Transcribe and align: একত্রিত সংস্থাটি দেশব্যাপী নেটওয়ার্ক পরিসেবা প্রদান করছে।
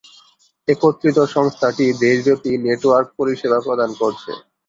একত্রিত 0.67 1.17
সংস্থাটি 1.35 1.85
দেশব্যাপী 2.01 2.51
নেটওয়ার্ক 2.65 3.07
পরিসেবা 3.19 3.57
প্রদান 3.65 3.89
করছে। 4.01 4.31